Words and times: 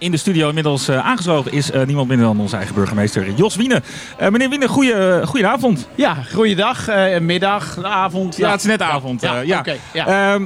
In 0.00 0.10
de 0.10 0.16
studio 0.16 0.48
inmiddels 0.48 0.88
uh, 0.88 1.06
aangesloten 1.06 1.52
is 1.52 1.70
uh, 1.70 1.82
niemand 1.82 2.08
minder 2.08 2.26
dan 2.26 2.40
onze 2.40 2.56
eigen 2.56 2.74
burgemeester 2.74 3.32
Jos 3.32 3.56
Wiene. 3.56 3.82
Uh, 4.20 4.28
meneer 4.28 4.48
Wiene, 4.48 4.68
goeie, 4.68 5.26
goedenavond. 5.26 5.88
Ja, 5.94 6.16
goeiedag, 6.32 6.88
middag, 7.20 7.82
avond. 7.82 8.36
Ja, 8.36 8.50
het 8.50 8.60
is 8.60 8.66
net 8.66 8.82
avond. 8.82 9.20
Ja, 9.20 9.40
ja. 9.40 9.58
Okay, 9.58 9.80
ja. 9.92 10.34
Ehm, 10.34 10.44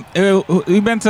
u 0.66 0.82
bent 0.82 1.06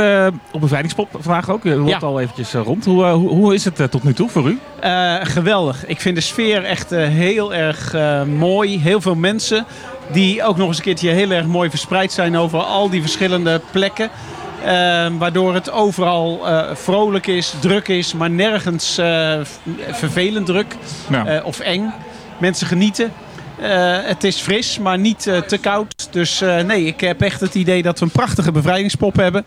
op 0.51 0.61
bevrijdingspop 0.61 1.09
vandaag 1.19 1.49
ook. 1.49 1.63
U 1.63 1.75
loopt 1.75 2.03
al 2.03 2.19
eventjes 2.19 2.53
rond. 2.53 2.85
Hoe, 2.85 3.05
hoe, 3.05 3.29
hoe, 3.29 3.53
is 3.53 3.65
het 3.65 3.91
tot 3.91 4.03
nu 4.03 4.13
toe 4.13 4.29
voor 4.29 4.49
u? 4.49 4.59
geweldig. 5.21 5.85
Ik 5.85 6.01
vind 6.01 6.15
de 6.15 6.21
sfeer 6.21 6.63
echt 6.63 6.89
heel 6.89 7.53
erg 7.53 7.93
mooi. 8.25 8.79
Heel 8.81 9.01
veel 9.01 9.15
mensen 9.15 9.65
die 10.11 10.43
ook 10.43 10.57
nog 10.57 10.67
eens 10.67 10.77
een 10.77 10.83
keertje 10.83 11.09
heel 11.09 11.31
erg 11.31 11.45
mooi 11.45 11.69
verspreid 11.69 12.11
zijn 12.11 12.37
over 12.37 12.59
al 12.59 12.89
die 12.89 13.01
verschillende 13.01 13.61
plekken. 13.71 14.09
Ehm, 14.63 15.17
waardoor 15.17 15.53
het 15.53 15.71
overal 15.71 16.39
uh, 16.43 16.63
vrolijk 16.73 17.27
is, 17.27 17.53
druk 17.59 17.87
is, 17.87 18.13
maar 18.13 18.29
nergens 18.29 18.99
uh, 18.99 19.39
vervelend 19.91 20.45
druk 20.45 20.75
uh, 21.11 21.45
of 21.45 21.59
eng. 21.59 21.93
Mensen 22.37 22.67
genieten. 22.67 23.11
het 24.05 24.23
is 24.23 24.37
fris, 24.37 24.79
maar 24.79 24.97
niet 24.97 25.21
te 25.47 25.57
koud. 25.61 26.07
Dus 26.11 26.39
nee, 26.65 26.85
ik 26.85 27.01
heb 27.01 27.21
echt 27.21 27.39
het 27.39 27.55
idee 27.55 27.81
dat 27.83 27.99
we 27.99 28.05
een 28.05 28.11
prachtige 28.11 28.51
bevrijdingspop 28.51 29.15
hebben. 29.15 29.45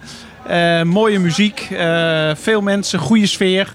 mooie 0.89 1.19
muziek, 1.19 1.69
veel 2.35 2.61
mensen, 2.61 2.99
goede 2.99 3.27
sfeer. 3.27 3.75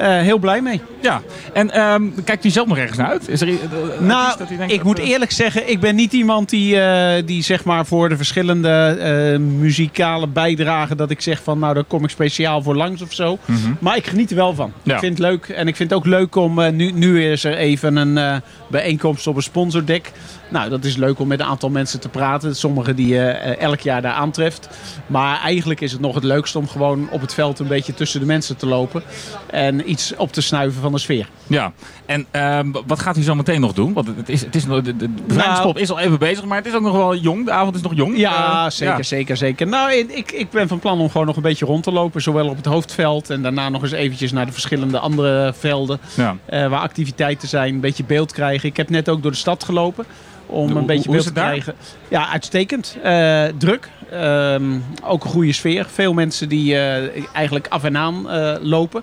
Uh, 0.00 0.06
heel 0.06 0.38
blij 0.38 0.62
mee. 0.62 0.80
Ja, 1.00 1.22
en 1.52 1.80
um, 1.80 2.14
kijkt 2.24 2.44
u 2.44 2.50
zelf 2.50 2.68
nog 2.68 2.78
ergens 2.78 2.98
naar 2.98 3.08
uit? 3.08 3.28
Is 3.28 3.40
er, 3.40 3.48
uh, 3.48 3.58
nou, 4.00 4.38
dat 4.38 4.48
denkt, 4.48 4.72
ik 4.72 4.82
moet 4.82 4.98
eerlijk 4.98 5.30
zeggen, 5.30 5.70
ik 5.70 5.80
ben 5.80 5.94
niet 5.94 6.12
iemand 6.12 6.48
die, 6.48 6.76
die 7.24 7.42
zeg 7.42 7.64
maar 7.64 7.86
voor 7.86 8.08
de 8.08 8.16
verschillende 8.16 9.38
muzikale 9.58 10.26
bijdragen, 10.26 10.96
dat 10.96 11.10
ik 11.10 11.20
zeg 11.20 11.42
van 11.42 11.58
nou 11.58 11.74
daar 11.74 11.84
kom 11.84 12.04
ik 12.04 12.10
speciaal 12.10 12.62
voor 12.62 12.76
langs 12.76 13.02
of 13.02 13.12
zo. 13.12 13.38
Mm 13.44 13.56
-hmm. 13.56 13.76
Maar 13.80 13.96
ik 13.96 14.06
geniet 14.06 14.30
er 14.30 14.36
wel 14.36 14.54
van. 14.54 14.72
Ja. 14.82 14.94
Ik 14.94 15.00
vind 15.00 15.18
het 15.18 15.26
leuk 15.26 15.48
en 15.48 15.68
ik 15.68 15.76
vind 15.76 15.90
het 15.90 15.98
ook 15.98 16.06
leuk 16.06 16.36
om, 16.36 16.74
nu, 16.76 16.90
nu 16.90 17.30
is 17.30 17.44
er 17.44 17.56
even 17.56 17.96
een 17.96 18.42
bijeenkomst 18.66 19.26
op 19.26 19.36
een 19.36 19.42
sponsordek. 19.42 20.12
Nou, 20.48 20.70
dat 20.70 20.84
is 20.84 20.96
leuk 20.96 21.18
om 21.18 21.28
met 21.28 21.40
een 21.40 21.46
aantal 21.46 21.70
mensen 21.70 22.00
te 22.00 22.08
praten. 22.08 22.56
Sommigen 22.56 22.96
die 22.96 23.06
je 23.06 23.22
elk 23.58 23.80
jaar 23.80 24.02
daar 24.02 24.12
aantreft. 24.12 24.68
Maar 25.06 25.40
eigenlijk 25.40 25.80
is 25.80 25.92
het 25.92 26.00
nog 26.00 26.14
het 26.14 26.24
leukst 26.24 26.56
om 26.56 26.68
gewoon 26.68 27.08
op 27.10 27.20
het 27.20 27.34
veld 27.34 27.58
een 27.58 27.66
beetje 27.66 27.94
tussen 27.94 28.20
de 28.20 28.26
mensen 28.26 28.56
te 28.56 28.66
lopen. 28.66 29.02
En 29.50 29.81
iets 29.84 30.12
op 30.16 30.32
te 30.32 30.40
snuiven 30.40 30.80
van 30.80 30.92
de 30.92 30.98
sfeer. 30.98 31.28
Ja, 31.46 31.72
en 32.06 32.26
uh, 32.32 32.58
wat 32.86 33.00
gaat 33.00 33.16
u 33.16 33.22
zo 33.22 33.34
meteen 33.34 33.60
nog 33.60 33.72
doen? 33.72 33.92
Want 33.92 34.06
het 34.06 34.28
is, 34.28 34.40
het 34.40 34.54
is, 34.54 34.64
de, 34.64 34.96
de 34.96 35.08
bevrijdingspop 35.26 35.78
is 35.78 35.90
al 35.90 35.98
even 35.98 36.18
bezig, 36.18 36.44
maar 36.44 36.58
het 36.58 36.66
is 36.66 36.74
ook 36.74 36.82
nog 36.82 36.96
wel 36.96 37.16
jong. 37.16 37.44
De 37.44 37.50
avond 37.50 37.74
is 37.74 37.82
nog 37.82 37.94
jong. 37.94 38.16
Ja, 38.16 38.64
uh, 38.64 38.70
zeker, 38.70 38.96
ja. 38.96 39.02
zeker, 39.02 39.36
zeker. 39.36 39.66
Nou, 39.66 39.92
ik, 39.92 40.32
ik 40.32 40.50
ben 40.50 40.68
van 40.68 40.78
plan 40.78 41.00
om 41.00 41.10
gewoon 41.10 41.26
nog 41.26 41.36
een 41.36 41.42
beetje 41.42 41.66
rond 41.66 41.82
te 41.82 41.92
lopen. 41.92 42.22
Zowel 42.22 42.48
op 42.48 42.56
het 42.56 42.66
hoofdveld 42.66 43.30
en 43.30 43.42
daarna 43.42 43.68
nog 43.68 43.82
eens 43.82 43.92
eventjes 43.92 44.32
naar 44.32 44.46
de 44.46 44.52
verschillende 44.52 44.98
andere 44.98 45.52
velden. 45.58 45.98
Ja. 46.14 46.36
Uh, 46.50 46.66
waar 46.68 46.80
activiteiten 46.80 47.48
zijn, 47.48 47.74
een 47.74 47.80
beetje 47.80 48.04
beeld 48.04 48.32
krijgen. 48.32 48.68
Ik 48.68 48.76
heb 48.76 48.90
net 48.90 49.08
ook 49.08 49.22
door 49.22 49.30
de 49.30 49.36
stad 49.36 49.64
gelopen 49.64 50.04
om 50.46 50.70
hoe, 50.70 50.78
een 50.78 50.86
beetje 50.86 51.10
beeld 51.10 51.24
te 51.24 51.32
krijgen. 51.32 51.74
Ja, 52.08 52.28
uitstekend. 52.28 52.96
Uh, 53.04 53.44
druk. 53.58 53.88
Um, 54.14 54.84
ook 55.04 55.24
een 55.24 55.30
goede 55.30 55.52
sfeer. 55.52 55.86
Veel 55.92 56.12
mensen 56.12 56.48
die 56.48 56.74
uh, 56.74 57.34
eigenlijk 57.34 57.66
af 57.68 57.84
en 57.84 57.96
aan 57.96 58.26
lopen. 58.62 59.02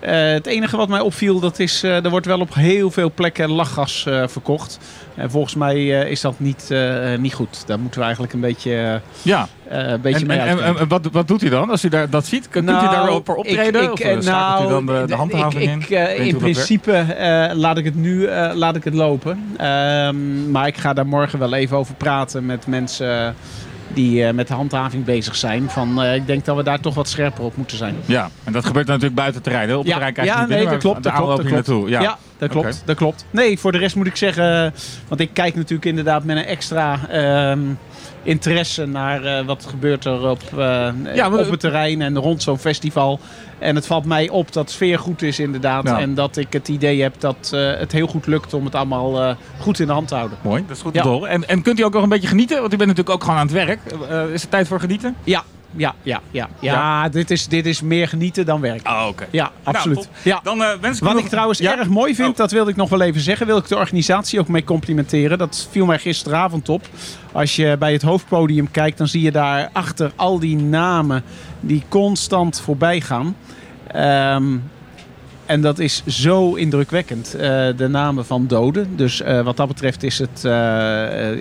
Het 0.00 0.46
enige 0.46 0.76
wat 0.76 0.88
mij 0.88 1.00
opviel, 1.00 1.40
dat 1.40 1.58
is, 1.58 1.82
er 1.82 2.10
wordt 2.10 2.26
wel 2.26 2.40
op 2.40 2.54
heel 2.54 2.90
veel 2.90 3.12
plekken 3.14 3.50
lachgas 3.50 4.06
verkocht. 4.26 4.78
En 5.14 5.30
volgens 5.30 5.54
mij 5.54 5.86
is 5.86 6.20
dat 6.20 6.34
niet, 6.36 6.74
niet 7.18 7.34
goed. 7.34 7.66
Daar 7.66 7.78
moeten 7.78 7.98
we 7.98 8.04
eigenlijk 8.04 8.34
een 8.34 8.40
beetje, 8.40 9.00
ja. 9.22 9.48
een 9.68 10.00
beetje 10.00 10.20
en, 10.20 10.26
mee 10.26 10.38
en, 10.38 10.78
en, 10.78 10.88
wat, 10.88 11.08
wat 11.12 11.28
doet 11.28 11.42
u 11.42 11.48
dan 11.48 11.70
als 11.70 11.84
u 11.84 11.88
daar, 11.88 12.10
dat 12.10 12.26
ziet? 12.26 12.48
Kunt 12.48 12.64
nou, 12.64 12.86
u 12.86 12.90
daar 12.90 13.08
op 13.08 13.28
optreden? 13.28 13.82
Ik, 13.82 13.98
ik, 13.98 14.18
of 14.18 14.24
nou, 14.24 14.64
u 14.64 14.68
dan 14.68 14.86
de, 14.86 15.04
de 15.06 15.14
handhaving 15.14 15.82
ik, 15.82 15.88
ik, 15.88 16.18
in? 16.18 16.26
in 16.26 16.36
principe 16.36 17.04
laat 17.54 17.78
ik 17.78 17.84
het 17.84 17.94
nu 17.94 18.28
laat 18.54 18.76
ik 18.76 18.84
het 18.84 18.94
lopen. 18.94 19.56
Um, 19.60 20.50
maar 20.50 20.66
ik 20.66 20.76
ga 20.76 20.92
daar 20.92 21.06
morgen 21.06 21.38
wel 21.38 21.54
even 21.54 21.76
over 21.76 21.94
praten 21.94 22.46
met 22.46 22.66
mensen 22.66 23.34
die 23.94 24.22
uh, 24.22 24.30
met 24.30 24.48
de 24.48 24.54
handhaving 24.54 25.04
bezig 25.04 25.36
zijn. 25.36 25.70
Van, 25.70 26.04
uh, 26.04 26.14
ik 26.14 26.26
denk 26.26 26.44
dat 26.44 26.56
we 26.56 26.62
daar 26.62 26.80
toch 26.80 26.94
wat 26.94 27.08
scherper 27.08 27.44
op 27.44 27.56
moeten 27.56 27.76
zijn. 27.76 27.96
Ja, 28.06 28.30
en 28.44 28.52
dat 28.52 28.64
gebeurt 28.64 28.86
natuurlijk 28.86 29.14
buiten 29.14 29.34
het 29.34 29.44
terrein. 29.44 29.68
Hè? 29.68 29.76
Op 29.76 29.86
ja, 29.86 29.90
het 29.90 29.92
terrein 29.92 30.14
kijk 30.14 30.26
je 30.26 30.32
ja, 30.32 30.40
niet 30.40 30.48
nee, 30.48 30.58
binnen, 30.58 30.74
dat 30.74 30.82
klopt. 30.82 31.02
Dat 31.02 31.12
klopt, 31.12 31.28
dat 31.28 31.46
klopt. 31.46 31.54
naartoe. 31.54 31.88
Ja, 31.88 32.00
ja 32.00 32.18
dat 32.40 32.50
klopt, 32.50 32.66
okay. 32.66 32.78
dat 32.84 32.96
klopt. 32.96 33.24
Nee, 33.30 33.58
voor 33.58 33.72
de 33.72 33.78
rest 33.78 33.96
moet 33.96 34.06
ik 34.06 34.16
zeggen... 34.16 34.74
Want 35.08 35.20
ik 35.20 35.30
kijk 35.32 35.54
natuurlijk 35.54 35.84
inderdaad 35.84 36.24
met 36.24 36.36
een 36.36 36.44
extra... 36.44 36.98
Um, 37.50 37.78
interesse 38.22 38.86
naar 38.86 39.24
uh, 39.24 39.46
wat 39.46 39.66
gebeurt 39.66 40.04
er 40.04 40.28
op, 40.28 40.42
uh, 40.54 40.88
ja, 41.14 41.28
maar, 41.28 41.38
op 41.38 41.50
het 41.50 41.60
terrein 41.60 42.02
en 42.02 42.18
rond 42.18 42.42
zo'n 42.42 42.58
festival. 42.58 43.20
En 43.58 43.74
het 43.74 43.86
valt 43.86 44.04
mij 44.04 44.28
op 44.28 44.52
dat 44.52 44.70
sfeer 44.70 44.98
goed 44.98 45.22
is 45.22 45.38
inderdaad. 45.38 45.84
Ja. 45.84 46.00
En 46.00 46.14
dat 46.14 46.36
ik 46.36 46.52
het 46.52 46.68
idee 46.68 47.02
heb 47.02 47.14
dat 47.18 47.50
uh, 47.54 47.76
het 47.76 47.92
heel 47.92 48.06
goed 48.06 48.26
lukt 48.26 48.54
om 48.54 48.64
het 48.64 48.74
allemaal 48.74 49.22
uh, 49.22 49.34
goed 49.58 49.80
in 49.80 49.86
de 49.86 49.92
hand 49.92 50.08
te 50.08 50.14
houden. 50.14 50.38
Mooi, 50.42 50.64
dat 50.66 50.76
is 50.76 50.82
goed 50.82 50.94
ja. 50.94 51.02
te 51.02 51.08
horen. 51.08 51.28
En, 51.28 51.48
en 51.48 51.62
kunt 51.62 51.78
u 51.78 51.82
ook 51.82 51.92
nog 51.92 52.02
een 52.02 52.08
beetje 52.08 52.28
genieten? 52.28 52.60
Want 52.60 52.72
u 52.72 52.76
bent 52.76 52.88
natuurlijk 52.88 53.16
ook 53.16 53.24
gewoon 53.24 53.38
aan 53.38 53.46
het 53.46 53.54
werk. 53.54 53.80
Uh, 54.10 54.32
is 54.32 54.40
het 54.42 54.50
tijd 54.50 54.68
voor 54.68 54.80
genieten? 54.80 55.16
Ja, 55.24 55.42
ja, 55.76 55.94
ja, 56.02 56.20
ja. 56.30 56.48
ja, 56.60 56.72
ja. 56.72 57.08
Dit, 57.08 57.30
is, 57.30 57.46
dit 57.46 57.66
is 57.66 57.80
meer 57.80 58.08
genieten 58.08 58.46
dan 58.46 58.60
werk. 58.60 58.88
Oh, 58.88 58.98
oké. 59.00 59.08
Okay. 59.08 59.28
Ja, 59.30 59.50
absoluut. 59.62 59.96
Nou, 59.96 60.08
ja. 60.22 60.40
Dan, 60.42 60.60
uh, 60.60 60.68
wens 60.80 60.96
ik 60.96 61.04
Wat 61.04 61.14
nog... 61.14 61.22
ik 61.22 61.28
trouwens 61.28 61.58
ja? 61.58 61.78
erg 61.78 61.88
mooi 61.88 62.14
vind, 62.14 62.30
oh. 62.30 62.36
dat 62.36 62.50
wilde 62.50 62.70
ik 62.70 62.76
nog 62.76 62.88
wel 62.88 63.00
even 63.00 63.20
zeggen, 63.20 63.46
wil 63.46 63.56
ik 63.56 63.68
de 63.68 63.76
organisatie 63.76 64.40
ook 64.40 64.48
mee 64.48 64.64
complimenteren. 64.64 65.38
Dat 65.38 65.68
viel 65.70 65.86
mij 65.86 65.98
gisteravond 65.98 66.68
op. 66.68 66.86
Als 67.32 67.56
je 67.56 67.76
bij 67.78 67.92
het 67.92 68.02
hoofdpodium 68.02 68.70
kijkt, 68.70 68.98
dan 68.98 69.08
zie 69.08 69.22
je 69.22 69.30
daar 69.30 69.70
achter 69.72 70.12
al 70.16 70.38
die 70.38 70.56
namen 70.56 71.22
die 71.60 71.82
constant 71.88 72.60
voorbij 72.60 73.00
gaan. 73.00 73.36
Um, 74.36 74.70
en 75.46 75.60
dat 75.60 75.78
is 75.78 76.02
zo 76.06 76.54
indrukwekkend. 76.54 77.34
Uh, 77.34 77.40
de 77.76 77.88
namen 77.88 78.26
van 78.26 78.46
doden. 78.46 78.96
Dus 78.96 79.20
uh, 79.20 79.40
wat 79.40 79.56
dat 79.56 79.68
betreft 79.68 80.02
is 80.02 80.18
het 80.18 80.40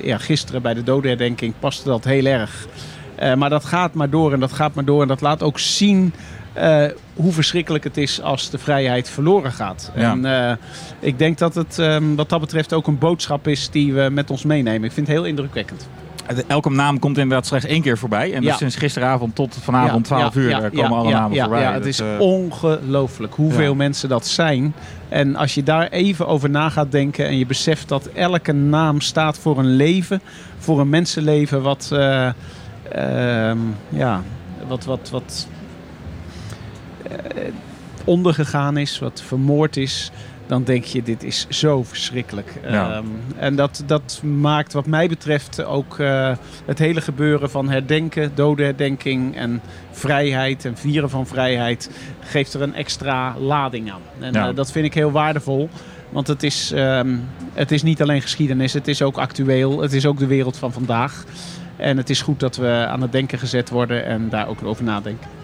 ja, 0.04 0.18
gisteren 0.18 0.62
bij 0.62 0.74
de 0.74 0.84
dodenherdenking 0.84 1.54
paste 1.60 1.90
dat 1.90 2.04
heel 2.04 2.26
erg. 2.26 2.68
Uh, 3.22 3.34
maar 3.34 3.50
dat 3.50 3.66
gaat 3.66 3.94
maar 3.94 4.10
door 4.10 4.34
en 4.34 4.40
dat 4.40 4.52
gaat 4.52 4.74
maar 4.74 4.86
door. 4.86 5.02
En 5.02 5.08
dat 5.08 5.22
laat 5.22 5.44
ook 5.44 5.60
zien 5.60 6.14
uh, 6.58 6.86
hoe 7.14 7.32
verschrikkelijk 7.32 7.84
het 7.84 7.98
is 7.98 8.22
als 8.22 8.50
de 8.50 8.58
vrijheid 8.58 9.10
verloren 9.10 9.52
gaat. 9.52 9.92
Ja. 9.96 10.12
En 10.12 10.26
uh, 10.26 10.52
ik 11.00 11.20
denk 11.20 11.38
dat 11.38 11.56
het 11.56 11.78
um, 11.78 12.16
wat 12.16 12.30
dat 12.30 12.40
betreft 12.40 12.74
ook 12.74 12.88
een 12.88 12.98
boodschap 12.98 13.48
is 13.48 13.70
die 13.70 13.94
we 13.94 14.10
met 14.12 14.32
ons 14.32 14.44
meenemen. 14.44 14.84
Ik 14.84 14.92
vind 14.92 15.08
het 15.08 15.16
heel 15.16 15.26
indrukwekkend. 15.26 15.90
Elke 16.48 16.70
naam 16.70 17.00
komt 17.00 17.18
inderdaad 17.18 17.46
slechts 17.46 17.66
één 17.66 17.82
keer 17.82 17.98
voorbij. 17.98 18.34
En 18.34 18.42
dus 18.42 18.58
sinds 18.58 18.76
gisteravond 18.76 19.36
tot 19.36 19.58
vanavond 19.62 20.08
ja, 20.08 20.16
12 20.16 20.36
uur 20.36 20.70
komen 20.74 20.98
alle 20.98 21.12
namen 21.12 21.38
voorbij. 21.38 21.62
Ja, 21.62 21.74
het 21.74 21.86
is 21.86 22.00
uh... 22.00 22.08
ongelooflijk 22.20 23.34
hoeveel 23.34 23.76
mensen 23.76 24.10
dat 24.10 24.28
zijn. 24.28 24.74
En 25.10 25.36
als 25.36 25.54
je 25.54 25.64
daar 25.64 25.88
even 25.88 26.28
over 26.28 26.50
na 26.50 26.70
gaat 26.70 26.92
denken 26.92 27.28
en 27.28 27.38
je 27.38 27.46
beseft 27.46 27.88
dat 27.88 28.06
elke 28.06 28.52
naam 28.52 29.02
staat 29.02 29.38
voor 29.38 29.60
een 29.60 29.76
leven, 29.76 30.22
voor 30.58 30.80
een 30.80 30.90
mensenleven 30.90 31.62
wat... 31.62 31.90
Uh, 31.94 32.30
ja, 33.90 34.24
wat, 34.68 34.86
wat, 34.86 35.10
wat 35.10 35.48
uh, 37.12 37.18
ondergegaan 38.04 38.78
is, 38.78 39.00
wat 39.00 39.22
vermoord 39.26 39.78
is, 39.78 40.12
dan 40.48 40.64
denk 40.64 40.84
je, 40.84 41.04
dit 41.04 41.24
is 41.24 41.46
zo 41.50 41.84
verschrikkelijk. 41.84 42.54
Ja. 42.70 42.98
Um, 42.98 43.06
en 43.38 43.56
dat, 43.56 43.84
dat 43.86 44.22
maakt 44.24 44.74
wat 44.74 44.86
mij 44.86 45.08
betreft 45.08 45.64
ook 45.64 45.98
uh, 45.98 46.32
het 46.66 46.80
hele 46.80 47.02
gebeuren 47.02 47.50
van 47.50 47.70
herdenken, 47.70 48.32
dodenherdenking 48.36 49.36
en 49.36 49.62
vrijheid 49.92 50.66
en 50.66 50.78
vieren 50.78 51.10
van 51.10 51.28
vrijheid, 51.28 51.90
geeft 52.20 52.54
er 52.54 52.62
een 52.62 52.76
extra 52.76 53.36
lading 53.40 53.92
aan. 53.92 54.02
En 54.20 54.34
ja. 54.34 54.50
uh, 54.50 54.56
dat 54.56 54.72
vind 54.72 54.86
ik 54.86 54.94
heel 54.94 55.12
waardevol. 55.12 55.70
Want 56.10 56.28
het 56.28 56.44
is, 56.44 56.72
um, 56.76 57.28
het 57.54 57.72
is 57.72 57.84
niet 57.84 58.02
alleen 58.02 58.22
geschiedenis, 58.22 58.74
het 58.74 58.88
is 58.88 59.02
ook 59.02 59.18
actueel. 59.18 59.82
Het 59.82 59.94
is 59.94 60.06
ook 60.06 60.18
de 60.18 60.28
wereld 60.28 60.58
van 60.58 60.74
vandaag. 60.74 61.26
En 61.80 61.98
het 61.98 62.10
is 62.10 62.22
goed 62.22 62.40
dat 62.40 62.56
we 62.56 62.86
aan 62.90 63.02
het 63.02 63.12
denken 63.12 63.40
gezet 63.40 63.70
worden 63.70 64.06
en 64.06 64.30
daar 64.30 64.48
ook 64.48 64.64
over 64.64 64.84
nadenken. 64.84 65.30